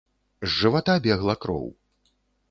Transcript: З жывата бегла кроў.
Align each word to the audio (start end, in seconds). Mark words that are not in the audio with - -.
З 0.45 0.47
жывата 0.61 0.95
бегла 1.07 1.35
кроў. 1.43 1.67